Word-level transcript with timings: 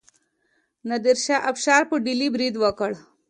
نادر 0.87 1.17
شاه 1.25 1.41
افشار 1.51 1.81
په 1.89 1.95
ډیلي 2.05 2.27
برید 2.35 2.55
وکړ. 2.59 2.91